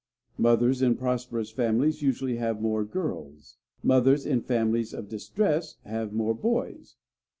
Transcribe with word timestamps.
Mothers 0.39 0.81
in 0.81 0.97
prosperous 0.97 1.51
families 1.51 2.01
usually 2.01 2.37
have 2.37 2.59
more 2.59 2.83
girls; 2.83 3.57
mothers 3.83 4.25
in 4.25 4.41
families 4.41 4.95
of 4.95 5.07
distress 5.07 5.75
have 5.85 6.11
more 6.11 6.33
boys. 6.33 6.95